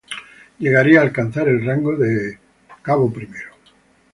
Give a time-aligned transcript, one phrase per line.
[0.57, 2.39] Llegaría alcanzar el rango de teniente
[2.83, 3.29] coronel.